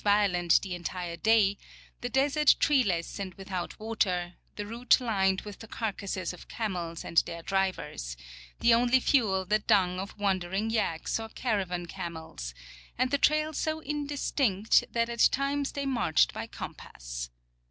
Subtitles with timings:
[0.03, 1.59] violent the entire day,
[1.99, 7.19] the desert treeless and without water, the route lined with the carcasses of camels and
[7.27, 8.17] their drivers,
[8.61, 12.55] the only fuel the dung of ^^^andering yaks or caravan camels,
[12.97, 17.29] and the trail so indistinct that at times the}" marched by compass.